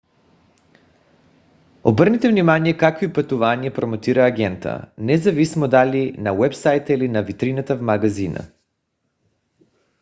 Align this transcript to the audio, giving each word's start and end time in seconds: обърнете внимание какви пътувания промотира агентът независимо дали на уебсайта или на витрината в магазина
обърнете 1.83 2.29
внимание 2.29 2.77
какви 2.77 3.13
пътувания 3.13 3.73
промотира 3.73 4.25
агентът 4.25 4.83
независимо 4.97 5.67
дали 5.67 6.11
на 6.17 6.33
уебсайта 6.33 6.93
или 6.93 7.07
на 7.09 7.23
витрината 7.23 7.77
в 7.77 7.81
магазина 7.81 8.39